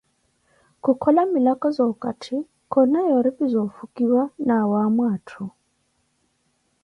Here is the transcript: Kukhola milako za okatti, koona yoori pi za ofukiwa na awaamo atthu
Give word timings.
Kukhola 0.83 1.21
milako 1.33 1.67
za 1.77 1.83
okatti, 1.93 2.35
koona 2.71 2.99
yoori 3.07 3.31
pi 3.37 3.45
za 3.51 3.59
ofukiwa 3.67 4.23
na 4.45 4.53
awaamo 4.63 5.03
atthu 5.15 5.43